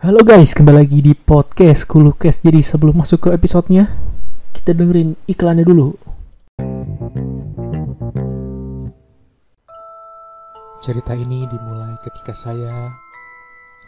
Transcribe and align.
Halo 0.00 0.24
guys, 0.24 0.56
kembali 0.56 0.80
lagi 0.80 1.04
di 1.04 1.12
podcast 1.12 1.84
Kulukes. 1.84 2.40
Jadi 2.40 2.64
sebelum 2.64 3.04
masuk 3.04 3.28
ke 3.28 3.36
episodenya, 3.36 3.84
kita 4.56 4.72
dengerin 4.72 5.12
iklannya 5.28 5.60
dulu. 5.60 5.92
Cerita 10.80 11.12
ini 11.12 11.44
dimulai 11.44 12.00
ketika 12.00 12.32
saya 12.32 12.96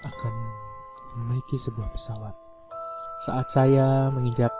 akan 0.04 0.35
menaiki 1.17 1.57
sebuah 1.57 1.89
pesawat. 1.96 2.37
Saat 3.25 3.49
saya 3.49 4.13
menginjak 4.13 4.53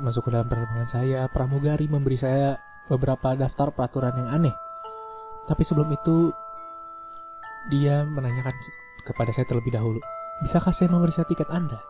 masuk 0.00 0.24
ke 0.24 0.30
dalam 0.32 0.48
penerbangan 0.48 0.88
saya, 0.88 1.28
pramugari 1.28 1.92
memberi 1.92 2.16
saya 2.16 2.56
beberapa 2.88 3.36
daftar 3.36 3.68
peraturan 3.68 4.16
yang 4.16 4.32
aneh. 4.32 4.56
Tapi 5.44 5.60
sebelum 5.60 5.92
itu, 5.92 6.32
dia 7.68 8.00
menanyakan 8.00 8.56
kepada 9.04 9.28
saya 9.28 9.44
terlebih 9.44 9.76
dahulu, 9.76 10.00
bisakah 10.38 10.70
saya 10.70 10.88
memeriksa 10.90 11.26
tiket 11.26 11.50
Anda? 11.50 11.82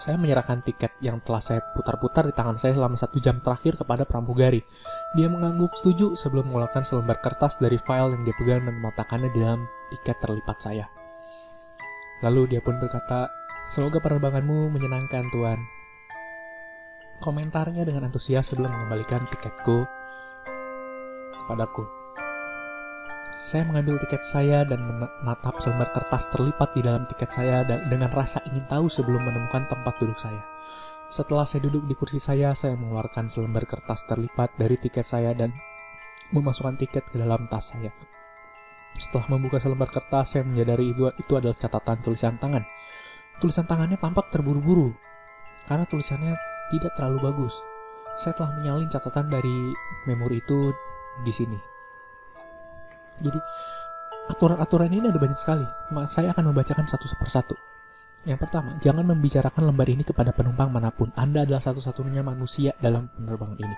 Saya 0.00 0.16
menyerahkan 0.16 0.64
tiket 0.64 0.96
yang 1.04 1.20
telah 1.20 1.44
saya 1.44 1.60
putar-putar 1.76 2.24
di 2.24 2.32
tangan 2.32 2.56
saya 2.56 2.72
selama 2.72 2.96
satu 2.96 3.20
jam 3.20 3.42
terakhir 3.44 3.76
kepada 3.76 4.08
pramugari. 4.08 4.64
Dia 5.12 5.28
mengangguk 5.28 5.76
setuju 5.76 6.16
sebelum 6.16 6.48
mengeluarkan 6.48 6.88
selembar 6.88 7.20
kertas 7.20 7.60
dari 7.60 7.76
file 7.76 8.16
yang 8.16 8.22
dia 8.24 8.32
pegang 8.32 8.64
dan 8.64 8.80
meletakkannya 8.80 9.28
di 9.28 9.38
dalam 9.44 9.60
tiket 9.92 10.16
terlipat 10.22 10.56
saya. 10.56 10.88
Lalu 12.24 12.56
dia 12.56 12.60
pun 12.64 12.80
berkata, 12.80 13.28
semoga 13.68 14.00
penerbanganmu 14.00 14.72
menyenangkan 14.72 15.28
Tuan. 15.28 15.60
Komentarnya 17.20 17.84
dengan 17.84 18.08
antusias 18.08 18.48
sebelum 18.48 18.72
mengembalikan 18.72 19.20
tiketku 19.28 19.84
kepadaku. 21.44 21.99
Saya 23.40 23.64
mengambil 23.64 23.96
tiket 24.04 24.20
saya 24.20 24.68
dan 24.68 24.84
menatap 24.84 25.64
selembar 25.64 25.88
kertas 25.96 26.28
terlipat 26.28 26.76
di 26.76 26.84
dalam 26.84 27.08
tiket 27.08 27.32
saya 27.32 27.64
dengan 27.64 28.12
rasa 28.12 28.44
ingin 28.44 28.68
tahu 28.68 28.92
sebelum 28.92 29.24
menemukan 29.24 29.64
tempat 29.64 29.96
duduk 29.96 30.20
saya. 30.20 30.44
Setelah 31.08 31.48
saya 31.48 31.64
duduk 31.64 31.88
di 31.88 31.96
kursi 31.96 32.20
saya, 32.20 32.52
saya 32.52 32.76
mengeluarkan 32.76 33.32
selembar 33.32 33.64
kertas 33.64 34.04
terlipat 34.04 34.52
dari 34.60 34.76
tiket 34.76 35.08
saya 35.08 35.32
dan 35.32 35.56
memasukkan 36.36 36.76
tiket 36.84 37.08
ke 37.08 37.16
dalam 37.16 37.48
tas 37.48 37.72
saya. 37.72 37.88
Setelah 39.00 39.32
membuka 39.32 39.56
selembar 39.56 39.88
kertas, 39.88 40.36
saya 40.36 40.44
menyadari 40.44 40.92
itu, 40.92 41.08
itu 41.16 41.32
adalah 41.32 41.56
catatan 41.56 41.96
tulisan 42.04 42.36
tangan. 42.36 42.68
Tulisan 43.40 43.64
tangannya 43.64 43.96
tampak 43.96 44.28
terburu-buru, 44.28 44.92
karena 45.64 45.88
tulisannya 45.88 46.36
tidak 46.68 46.92
terlalu 46.92 47.32
bagus. 47.32 47.56
Saya 48.20 48.36
telah 48.36 48.52
menyalin 48.60 48.92
catatan 48.92 49.32
dari 49.32 49.72
memori 50.04 50.44
itu 50.44 50.76
di 51.24 51.32
sini. 51.32 51.69
Jadi 53.20 53.38
aturan-aturan 54.32 54.90
ini 54.90 55.06
ada 55.08 55.20
banyak 55.20 55.38
sekali. 55.38 55.64
Saya 56.08 56.32
akan 56.32 56.50
membacakan 56.50 56.88
satu 56.88 57.06
persatu. 57.16 57.56
Yang 58.28 58.44
pertama, 58.44 58.76
jangan 58.84 59.08
membicarakan 59.08 59.72
lembar 59.72 59.88
ini 59.88 60.04
kepada 60.04 60.36
penumpang 60.36 60.68
mana 60.68 60.92
pun. 60.92 61.08
Anda 61.16 61.48
adalah 61.48 61.64
satu-satunya 61.64 62.20
manusia 62.20 62.76
dalam 62.76 63.08
penerbangan 63.16 63.56
ini. 63.56 63.76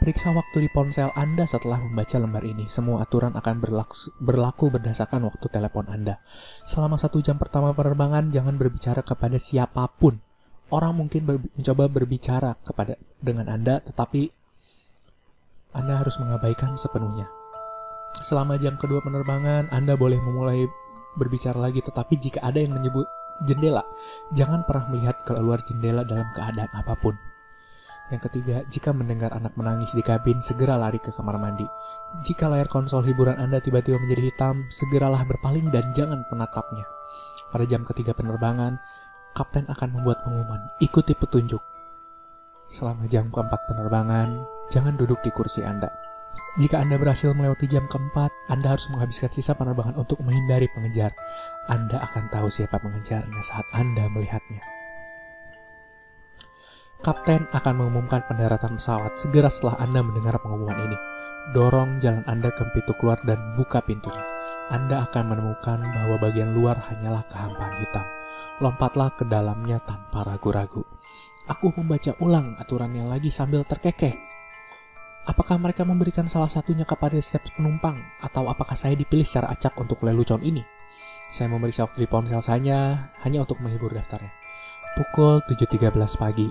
Periksa 0.00 0.32
waktu 0.32 0.64
di 0.64 0.68
ponsel 0.72 1.12
Anda 1.12 1.44
setelah 1.44 1.76
membaca 1.76 2.16
lembar 2.16 2.40
ini. 2.40 2.64
Semua 2.64 3.04
aturan 3.04 3.36
akan 3.36 3.54
berlaku, 3.60 4.16
berlaku 4.16 4.72
berdasarkan 4.72 5.28
waktu 5.28 5.44
telepon 5.52 5.92
Anda. 5.92 6.24
Selama 6.64 6.96
satu 6.96 7.20
jam 7.20 7.36
pertama 7.36 7.76
penerbangan, 7.76 8.32
jangan 8.32 8.56
berbicara 8.56 9.04
kepada 9.04 9.36
siapa 9.36 9.84
pun. 9.92 10.24
Orang 10.72 10.96
mungkin 10.96 11.28
ber, 11.28 11.44
mencoba 11.52 11.84
berbicara 11.92 12.56
kepada 12.64 12.96
dengan 13.20 13.52
Anda, 13.52 13.84
tetapi 13.84 14.32
Anda 15.76 16.00
harus 16.00 16.16
mengabaikan 16.16 16.80
sepenuhnya. 16.80 17.41
Selama 18.20 18.60
jam 18.60 18.76
kedua 18.76 19.00
penerbangan, 19.00 19.72
Anda 19.72 19.96
boleh 19.96 20.20
memulai 20.20 20.68
berbicara 21.16 21.56
lagi, 21.56 21.80
tetapi 21.80 22.20
jika 22.20 22.44
ada 22.44 22.60
yang 22.60 22.76
menyebut 22.76 23.08
jendela, 23.48 23.82
jangan 24.36 24.62
pernah 24.68 24.92
melihat 24.92 25.24
keluar 25.24 25.64
jendela 25.64 26.04
dalam 26.04 26.28
keadaan 26.36 26.68
apa 26.76 26.92
pun. 27.00 27.16
Yang 28.12 28.28
ketiga, 28.28 28.60
jika 28.68 28.92
mendengar 28.92 29.32
anak 29.32 29.56
menangis 29.56 29.96
di 29.96 30.04
kabin, 30.04 30.44
segera 30.44 30.76
lari 30.76 31.00
ke 31.00 31.08
kamar 31.08 31.40
mandi. 31.40 31.64
Jika 32.20 32.44
layar 32.44 32.68
konsol 32.68 33.00
hiburan 33.08 33.40
Anda 33.40 33.64
tiba-tiba 33.64 33.96
menjadi 33.96 34.28
hitam, 34.28 34.68
segeralah 34.68 35.24
berpaling 35.24 35.72
dan 35.72 35.96
jangan 35.96 36.20
menatapnya. 36.28 36.84
Pada 37.48 37.64
jam 37.64 37.88
ketiga 37.88 38.12
penerbangan, 38.12 38.76
kapten 39.32 39.64
akan 39.64 39.88
membuat 39.96 40.20
pengumuman, 40.28 40.60
ikuti 40.84 41.16
petunjuk. 41.16 41.64
Selama 42.68 43.08
jam 43.08 43.32
keempat 43.32 43.64
penerbangan, 43.64 44.44
jangan 44.68 44.92
duduk 45.00 45.20
di 45.24 45.32
kursi 45.32 45.64
Anda. 45.64 45.88
Jika 46.60 46.84
Anda 46.84 47.00
berhasil 47.00 47.32
melewati 47.32 47.64
jam 47.64 47.88
keempat, 47.88 48.28
Anda 48.52 48.76
harus 48.76 48.84
menghabiskan 48.92 49.32
sisa 49.32 49.56
penerbangan 49.56 49.96
untuk 49.96 50.20
menghindari 50.20 50.68
pengejar. 50.68 51.16
Anda 51.72 52.04
akan 52.04 52.28
tahu 52.28 52.52
siapa 52.52 52.76
pengejarnya 52.76 53.40
saat 53.40 53.64
Anda 53.72 54.04
melihatnya. 54.12 54.60
Kapten 57.02 57.50
akan 57.50 57.74
mengumumkan 57.82 58.22
pendaratan 58.30 58.78
pesawat 58.78 59.18
segera 59.18 59.50
setelah 59.50 59.80
Anda 59.82 60.06
mendengar 60.06 60.38
pengumuman 60.38 60.76
ini. 60.76 60.98
Dorong 61.50 61.98
jalan 61.98 62.22
Anda 62.30 62.54
ke 62.54 62.62
pintu 62.70 62.94
keluar 63.00 63.18
dan 63.26 63.58
buka 63.58 63.82
pintunya. 63.82 64.22
Anda 64.70 65.08
akan 65.10 65.34
menemukan 65.34 65.82
bahwa 65.82 66.16
bagian 66.22 66.54
luar 66.54 66.78
hanyalah 66.78 67.26
kehampaan 67.26 67.74
hitam. 67.82 68.06
Lompatlah 68.62 69.18
ke 69.18 69.26
dalamnya 69.26 69.82
tanpa 69.82 70.22
ragu-ragu. 70.22 70.86
Aku 71.50 71.74
membaca 71.74 72.14
ulang 72.22 72.54
aturannya 72.60 73.02
lagi 73.02 73.34
sambil 73.34 73.66
terkekeh. 73.66 74.31
Apakah 75.22 75.54
mereka 75.54 75.86
memberikan 75.86 76.26
salah 76.26 76.50
satunya 76.50 76.82
kepada 76.82 77.14
setiap 77.22 77.46
penumpang, 77.54 77.94
atau 78.18 78.50
apakah 78.50 78.74
saya 78.74 78.98
dipilih 78.98 79.22
secara 79.22 79.54
acak 79.54 79.78
untuk 79.78 80.02
lelucon 80.02 80.42
ini? 80.42 80.66
Saya 81.30 81.46
memeriksa 81.46 81.86
waktu 81.86 82.04
di 82.04 82.08
ponsel 82.10 82.42
saya 82.42 83.08
hanya 83.22 83.38
untuk 83.46 83.62
menghibur 83.62 83.94
daftarnya. 83.94 84.34
Pukul 84.92 85.40
7.13 85.48 85.94
pagi. 86.20 86.50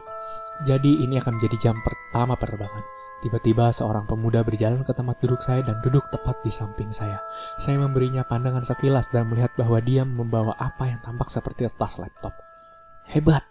Jadi 0.66 1.04
ini 1.04 1.20
akan 1.20 1.38
menjadi 1.38 1.70
jam 1.70 1.76
pertama 1.84 2.34
penerbangan. 2.40 2.82
Tiba-tiba 3.22 3.70
seorang 3.70 4.09
pemuda 4.09 4.42
berjalan 4.42 4.82
ke 4.82 4.98
tempat 4.98 5.22
duduk 5.22 5.46
saya 5.46 5.62
dan 5.62 5.78
duduk 5.86 6.09
tepat 6.09 6.42
di 6.42 6.50
samping 6.50 6.90
saya. 6.90 7.22
Saya 7.62 7.78
memberinya 7.78 8.26
pandangan 8.26 8.66
sekilas 8.66 9.14
dan 9.14 9.30
melihat 9.30 9.53
bahwa 9.53 9.78
dia 9.78 10.02
membawa 10.02 10.58
apa 10.58 10.90
yang 10.90 10.98
tampak 11.06 11.30
seperti 11.30 11.70
tas 11.78 12.02
laptop. 12.02 12.34
Hebat, 13.06 13.46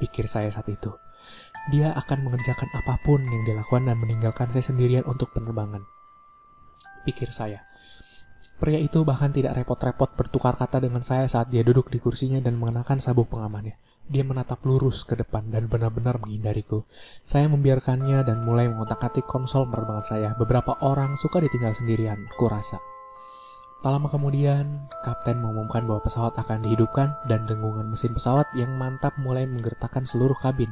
pikir 0.00 0.24
saya 0.24 0.48
saat 0.48 0.64
itu. 0.72 0.96
Dia 1.70 1.94
akan 1.94 2.26
mengerjakan 2.26 2.66
apa 2.74 2.98
pun 3.06 3.22
yang 3.22 3.46
dilakukan 3.46 3.86
dan 3.86 4.00
meninggalkan 4.02 4.50
saya 4.50 4.66
sendirian 4.66 5.06
untuk 5.06 5.30
penerbangan. 5.30 5.86
Pikir 7.06 7.30
saya. 7.30 7.62
Pria 8.62 8.78
itu 8.78 9.02
bahkan 9.02 9.34
tidak 9.34 9.58
repot-repot 9.58 10.14
bertukar 10.14 10.54
kata 10.54 10.78
dengan 10.78 11.02
saya 11.02 11.26
saat 11.26 11.50
dia 11.50 11.66
duduk 11.66 11.90
di 11.90 11.98
kursinya 11.98 12.38
dan 12.38 12.54
mengenakan 12.54 13.02
sabuk 13.02 13.26
pengamannya. 13.26 13.74
Dia 14.06 14.22
menatap 14.22 14.62
lurus 14.62 15.02
ke 15.02 15.18
depan 15.18 15.50
dan 15.50 15.66
benar-benar 15.66 16.22
menghindariku. 16.22 16.86
Saya 17.26 17.50
membiarkannya 17.50 18.22
dan 18.22 18.46
mulai 18.46 18.70
mengotak-atik 18.70 19.26
konsol 19.26 19.66
penerbangan 19.66 20.06
saya. 20.06 20.30
Beberapa 20.38 20.78
orang 20.78 21.18
suka 21.18 21.42
ditinggal 21.42 21.74
sendirian, 21.74 22.22
kurasa. 22.38 22.78
Tak 23.82 23.90
lama 23.90 24.06
kemudian, 24.06 24.86
kapten 25.02 25.42
mengumumkan 25.42 25.82
bahwa 25.82 26.06
pesawat 26.06 26.38
akan 26.38 26.62
dihidupkan 26.62 27.18
dan 27.26 27.50
dengungan 27.50 27.90
mesin 27.90 28.14
pesawat 28.14 28.46
yang 28.54 28.78
mantap 28.78 29.10
mulai 29.18 29.42
menggertakkan 29.42 30.06
seluruh 30.06 30.38
kabin. 30.38 30.70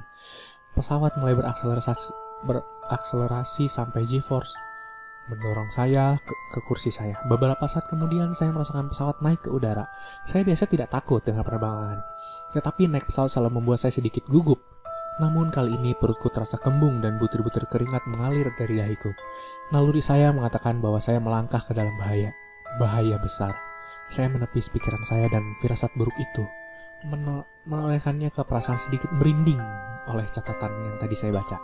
Pesawat 0.75 1.19
mulai 1.21 1.35
berakselerasi, 1.37 2.15
berakselerasi 2.47 3.69
sampai 3.69 4.07
G-force 4.07 4.71
mendorong 5.31 5.71
saya 5.71 6.19
ke, 6.19 6.35
ke 6.51 6.61
kursi 6.67 6.91
saya. 6.91 7.23
Beberapa 7.31 7.63
saat 7.71 7.87
kemudian 7.87 8.35
saya 8.35 8.51
merasakan 8.51 8.91
pesawat 8.91 9.23
naik 9.23 9.47
ke 9.47 9.51
udara. 9.55 9.87
Saya 10.27 10.43
biasa 10.43 10.67
tidak 10.67 10.91
takut 10.91 11.23
dengan 11.23 11.47
penerbangan, 11.47 12.03
tetapi 12.51 12.91
naik 12.91 13.07
pesawat 13.07 13.31
selalu 13.31 13.63
membuat 13.63 13.87
saya 13.87 13.95
sedikit 13.95 14.27
gugup. 14.27 14.59
Namun 15.23 15.53
kali 15.53 15.77
ini 15.77 15.93
perutku 15.95 16.33
terasa 16.33 16.59
kembung 16.59 16.99
dan 17.05 17.21
butir-butir 17.21 17.69
keringat 17.71 18.09
mengalir 18.11 18.51
dari 18.59 18.81
dahiku. 18.81 19.13
Naluri 19.71 20.01
saya 20.03 20.33
mengatakan 20.35 20.81
bahwa 20.83 20.99
saya 20.99 21.23
melangkah 21.23 21.61
ke 21.61 21.77
dalam 21.77 21.93
bahaya. 22.01 22.33
Bahaya 22.81 23.21
besar. 23.21 23.55
Saya 24.09 24.33
menepis 24.33 24.73
pikiran 24.73 25.05
saya 25.05 25.29
dan 25.29 25.45
firasat 25.61 25.93
buruk 25.95 26.17
itu. 26.17 26.45
Menolehkannya 27.69 28.33
ke 28.33 28.43
perasaan 28.45 28.81
sedikit 28.81 29.13
merinding 29.13 29.61
oleh 30.11 30.27
catatan 30.29 30.71
yang 30.85 30.97
tadi 30.99 31.15
saya 31.15 31.33
baca. 31.33 31.59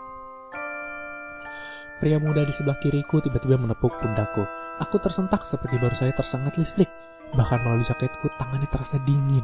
Pria 1.97 2.21
muda 2.21 2.45
di 2.45 2.53
sebelah 2.53 2.77
kiriku 2.77 3.25
tiba-tiba 3.25 3.57
menepuk 3.57 3.97
pundakku. 3.97 4.45
Aku 4.85 5.01
tersentak 5.01 5.49
seperti 5.49 5.81
baru 5.81 5.97
saya 5.97 6.13
tersengat 6.13 6.61
listrik. 6.61 6.93
Bahkan 7.33 7.65
melalui 7.65 7.89
jaketku, 7.89 8.29
tangannya 8.37 8.69
terasa 8.69 9.01
dingin. 9.01 9.43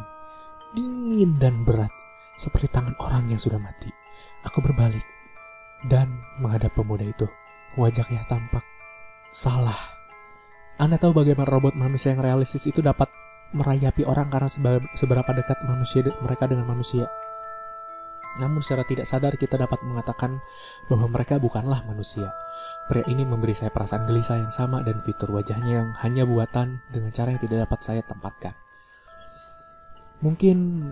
Dingin 0.76 1.40
dan 1.40 1.64
berat. 1.64 1.88
Seperti 2.36 2.68
tangan 2.68 2.92
orang 3.00 3.32
yang 3.32 3.40
sudah 3.40 3.56
mati. 3.56 3.88
Aku 4.44 4.60
berbalik. 4.60 5.04
Dan 5.88 6.20
menghadap 6.44 6.76
pemuda 6.76 7.08
itu. 7.08 7.24
Wajahnya 7.80 8.28
tampak 8.28 8.62
salah. 9.32 9.76
Anda 10.76 11.00
tahu 11.00 11.16
bagaimana 11.16 11.48
robot 11.48 11.72
manusia 11.72 12.12
yang 12.12 12.20
realistis 12.20 12.68
itu 12.68 12.84
dapat 12.84 13.08
merayapi 13.56 14.04
orang 14.04 14.28
karena 14.28 14.48
seberapa 14.92 15.30
dekat 15.32 15.64
manusia 15.64 16.04
mereka 16.20 16.44
dengan 16.44 16.68
manusia. 16.68 17.08
Namun 18.40 18.64
secara 18.64 18.86
tidak 18.88 19.04
sadar 19.04 19.36
kita 19.36 19.60
dapat 19.60 19.84
mengatakan 19.84 20.40
bahwa 20.88 21.10
mereka 21.10 21.36
bukanlah 21.36 21.84
manusia. 21.84 22.32
Pria 22.88 23.04
ini 23.08 23.26
memberi 23.28 23.52
saya 23.52 23.68
perasaan 23.68 24.08
gelisah 24.08 24.40
yang 24.40 24.52
sama 24.52 24.80
dan 24.80 25.00
fitur 25.04 25.32
wajahnya 25.34 25.72
yang 25.84 25.90
hanya 26.00 26.24
buatan 26.24 26.80
dengan 26.88 27.12
cara 27.12 27.36
yang 27.36 27.42
tidak 27.42 27.68
dapat 27.68 27.80
saya 27.84 28.00
tempatkan. 28.04 28.56
Mungkin 30.22 30.86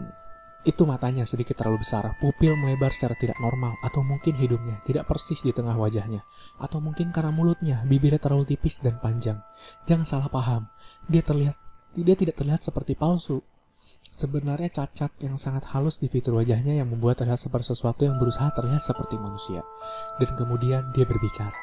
itu 0.60 0.84
matanya 0.84 1.24
sedikit 1.24 1.56
terlalu 1.56 1.80
besar, 1.80 2.04
pupil 2.20 2.52
melebar 2.52 2.92
secara 2.92 3.16
tidak 3.16 3.40
normal, 3.40 3.80
atau 3.80 4.04
mungkin 4.04 4.36
hidungnya 4.36 4.84
tidak 4.84 5.08
persis 5.08 5.40
di 5.40 5.56
tengah 5.56 5.72
wajahnya, 5.72 6.20
atau 6.60 6.84
mungkin 6.84 7.08
karena 7.16 7.32
mulutnya, 7.32 7.80
bibirnya 7.88 8.20
terlalu 8.20 8.44
tipis 8.44 8.76
dan 8.84 9.00
panjang. 9.00 9.40
Jangan 9.88 10.04
salah 10.04 10.28
paham, 10.28 10.68
dia 11.08 11.24
terlihat 11.24 11.56
dia 11.96 12.14
tidak 12.14 12.36
terlihat 12.36 12.60
seperti 12.60 12.92
palsu. 12.92 13.40
Sebenarnya 14.20 14.68
cacat 14.68 15.16
yang 15.24 15.40
sangat 15.40 15.64
halus 15.72 15.96
di 15.96 16.04
fitur 16.04 16.36
wajahnya 16.36 16.76
yang 16.76 16.92
membuat 16.92 17.24
terlihat 17.24 17.40
seperti 17.40 17.72
sesuatu 17.72 18.04
yang 18.04 18.20
berusaha 18.20 18.52
terlihat 18.52 18.84
seperti 18.84 19.16
manusia. 19.16 19.64
Dan 20.20 20.36
kemudian 20.36 20.92
dia 20.92 21.08
berbicara. 21.08 21.56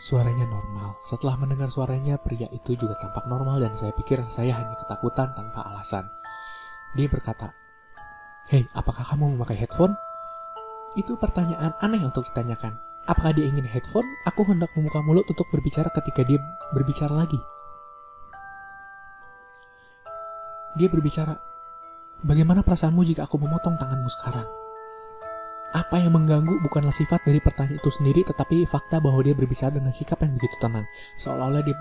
Suaranya 0.00 0.48
normal. 0.48 0.96
Setelah 1.04 1.36
mendengar 1.36 1.68
suaranya, 1.68 2.16
pria 2.16 2.48
itu 2.56 2.72
juga 2.72 2.96
tampak 2.96 3.28
normal 3.28 3.60
dan 3.60 3.76
saya 3.76 3.92
pikir 3.92 4.16
saya 4.32 4.56
hanya 4.56 4.80
ketakutan 4.80 5.36
tanpa 5.36 5.60
alasan. 5.68 6.08
Dia 6.96 7.04
berkata, 7.04 7.52
Hei, 8.48 8.64
apakah 8.72 9.04
kamu 9.04 9.36
memakai 9.36 9.60
headphone? 9.60 9.92
Itu 10.96 11.20
pertanyaan 11.20 11.76
aneh 11.84 12.00
untuk 12.00 12.24
ditanyakan. 12.32 12.80
Apakah 13.12 13.36
dia 13.36 13.44
ingin 13.44 13.68
headphone? 13.68 14.08
Aku 14.24 14.48
hendak 14.48 14.72
membuka 14.72 15.04
mulut 15.04 15.28
untuk 15.28 15.44
berbicara 15.52 15.92
ketika 15.92 16.24
dia 16.24 16.40
berbicara 16.72 17.12
lagi. 17.12 17.36
Dia 20.80 20.88
berbicara, 20.88 21.49
Bagaimana 22.20 22.60
perasaanmu 22.60 23.00
jika 23.08 23.24
aku 23.24 23.40
memotong 23.40 23.80
tanganmu 23.80 24.10
sekarang? 24.12 24.44
Apa 25.72 26.02
yang 26.02 26.12
mengganggu 26.12 26.60
bukanlah 26.60 26.92
sifat 26.92 27.24
dari 27.24 27.40
pertanyaan 27.40 27.80
itu 27.80 27.88
sendiri, 27.88 28.26
tetapi 28.26 28.68
fakta 28.68 29.00
bahwa 29.00 29.24
dia 29.24 29.32
berbicara 29.32 29.72
dengan 29.72 29.94
sikap 29.94 30.20
yang 30.20 30.36
begitu 30.36 30.52
tenang. 30.60 30.84
Seolah-olah 31.16 31.64
dia 31.64 31.78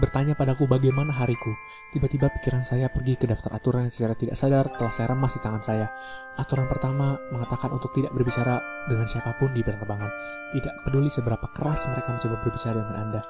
bertanya 0.00 0.34
padaku 0.34 0.66
bagaimana 0.66 1.14
hariku. 1.14 1.54
Tiba-tiba 1.94 2.32
pikiran 2.34 2.66
saya 2.66 2.90
pergi 2.90 3.14
ke 3.14 3.30
daftar 3.30 3.54
aturan 3.54 3.86
yang 3.86 3.94
secara 3.94 4.18
tidak 4.18 4.34
sadar 4.40 4.66
telah 4.74 4.90
saya 4.90 5.06
remas 5.12 5.36
di 5.36 5.40
tangan 5.44 5.62
saya. 5.62 5.86
Aturan 6.34 6.66
pertama 6.66 7.20
mengatakan 7.30 7.70
untuk 7.70 7.94
tidak 7.94 8.10
berbicara 8.10 8.58
dengan 8.90 9.06
siapa 9.06 9.38
pun 9.38 9.54
di 9.54 9.62
penerbangan. 9.62 10.10
Tidak 10.50 10.82
peduli 10.82 11.12
seberapa 11.12 11.46
keras 11.54 11.86
mereka 11.92 12.16
mencoba 12.16 12.42
berbicara 12.42 12.80
dengan 12.82 12.96
Anda. 12.98 13.22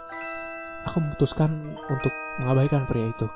Aku 0.88 1.04
memutuskan 1.04 1.76
untuk 1.90 2.14
mengabaikan 2.40 2.88
pria 2.88 3.12
itu. 3.12 3.28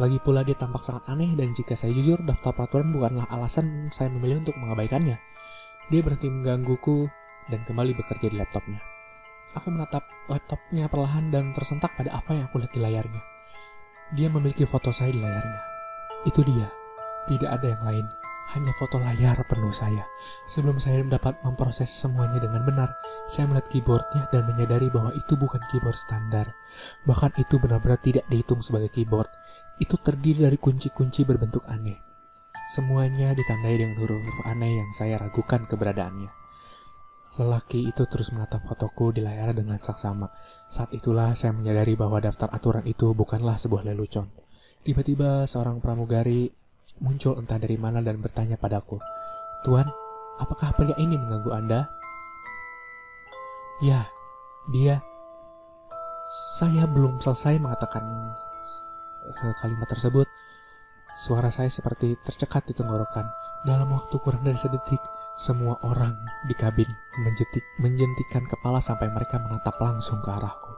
Lagi 0.00 0.16
pula 0.24 0.40
dia 0.40 0.56
tampak 0.56 0.80
sangat 0.80 1.04
aneh 1.12 1.36
dan 1.36 1.52
jika 1.52 1.76
saya 1.76 1.92
jujur, 1.92 2.16
daftar 2.24 2.56
peraturan 2.56 2.92
bukanlah 2.96 3.28
alasan 3.28 3.92
saya 3.92 4.08
memilih 4.08 4.40
untuk 4.40 4.56
mengabaikannya. 4.56 5.20
Dia 5.92 6.00
berhenti 6.00 6.32
menggangguku 6.32 7.10
dan 7.52 7.60
kembali 7.68 7.92
bekerja 8.00 8.32
di 8.32 8.36
laptopnya. 8.40 8.80
Aku 9.52 9.68
menatap 9.68 10.08
laptopnya 10.32 10.88
perlahan 10.88 11.28
dan 11.28 11.52
tersentak 11.52 11.92
pada 11.92 12.16
apa 12.16 12.32
yang 12.32 12.48
aku 12.48 12.64
lihat 12.64 12.72
di 12.72 12.80
layarnya. 12.80 13.22
Dia 14.16 14.32
memiliki 14.32 14.64
foto 14.64 14.88
saya 14.96 15.12
di 15.12 15.20
layarnya. 15.20 15.60
Itu 16.24 16.40
dia. 16.40 16.72
Tidak 17.28 17.48
ada 17.52 17.66
yang 17.76 17.82
lain 17.84 18.06
hanya 18.50 18.74
foto 18.74 18.98
layar 18.98 19.38
penuh 19.46 19.70
saya. 19.70 20.04
Sebelum 20.50 20.82
saya 20.82 21.00
dapat 21.06 21.38
memproses 21.46 21.88
semuanya 21.88 22.42
dengan 22.42 22.66
benar, 22.66 22.98
saya 23.30 23.46
melihat 23.46 23.70
keyboardnya 23.70 24.28
dan 24.34 24.44
menyadari 24.44 24.90
bahwa 24.90 25.14
itu 25.14 25.38
bukan 25.38 25.62
keyboard 25.70 25.96
standar. 25.96 26.52
Bahkan 27.06 27.38
itu 27.38 27.56
benar-benar 27.62 28.02
tidak 28.02 28.26
dihitung 28.26 28.60
sebagai 28.60 28.92
keyboard. 28.92 29.30
Itu 29.78 29.96
terdiri 29.96 30.50
dari 30.50 30.58
kunci-kunci 30.58 31.24
berbentuk 31.24 31.64
aneh. 31.70 31.96
Semuanya 32.72 33.32
ditandai 33.32 33.80
dengan 33.80 33.96
huruf-huruf 34.00 34.44
aneh 34.48 34.80
yang 34.82 34.90
saya 34.92 35.20
ragukan 35.20 35.64
keberadaannya. 35.64 36.42
Lelaki 37.40 37.88
itu 37.88 38.04
terus 38.04 38.28
menatap 38.28 38.60
fotoku 38.68 39.16
di 39.16 39.24
layar 39.24 39.56
dengan 39.56 39.80
saksama. 39.80 40.28
Saat 40.68 40.92
itulah 40.92 41.32
saya 41.32 41.56
menyadari 41.56 41.96
bahwa 41.96 42.20
daftar 42.20 42.52
aturan 42.52 42.84
itu 42.84 43.16
bukanlah 43.16 43.56
sebuah 43.56 43.88
lelucon. 43.88 44.28
Tiba-tiba 44.84 45.48
seorang 45.48 45.80
pramugari 45.80 46.52
muncul 47.02 47.34
entah 47.36 47.58
dari 47.58 47.74
mana 47.74 47.98
dan 47.98 48.22
bertanya 48.22 48.54
padaku, 48.54 49.02
Tuan, 49.66 49.90
apakah 50.38 50.70
pria 50.78 50.94
ini 50.96 51.18
mengganggu 51.18 51.50
Anda? 51.50 51.90
Ya, 53.82 54.06
dia. 54.70 55.02
Saya 56.56 56.86
belum 56.86 57.18
selesai 57.18 57.58
mengatakan 57.58 58.06
eh, 59.26 59.54
kalimat 59.58 59.90
tersebut. 59.90 60.30
Suara 61.12 61.52
saya 61.52 61.68
seperti 61.68 62.16
tercekat 62.24 62.70
di 62.70 62.74
tenggorokan. 62.78 63.28
Dalam 63.68 63.92
waktu 63.92 64.16
kurang 64.22 64.46
dari 64.46 64.56
sedetik, 64.56 65.02
semua 65.36 65.76
orang 65.84 66.16
di 66.48 66.54
kabin 66.56 66.88
menjetik, 67.20 67.62
menjentikan 67.82 68.48
kepala 68.48 68.80
sampai 68.80 69.12
mereka 69.12 69.36
menatap 69.36 69.76
langsung 69.76 70.24
ke 70.24 70.30
arahku. 70.32 70.72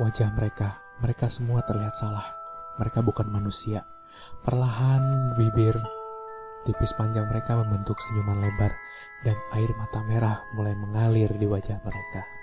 Wajah 0.00 0.32
mereka, 0.32 0.80
mereka 1.04 1.28
semua 1.28 1.60
terlihat 1.68 1.98
salah. 1.98 2.24
Mereka 2.80 3.04
bukan 3.04 3.28
manusia. 3.28 3.84
Perlahan 4.42 5.34
bibir 5.38 5.76
tipis 6.62 6.94
panjang 6.94 7.26
mereka 7.26 7.58
membentuk 7.58 7.98
senyuman 7.98 8.38
lebar 8.38 8.72
dan 9.26 9.34
air 9.58 9.70
mata 9.74 10.02
merah 10.06 10.46
mulai 10.54 10.74
mengalir 10.78 11.30
di 11.34 11.46
wajah 11.46 11.82
mereka. 11.82 12.41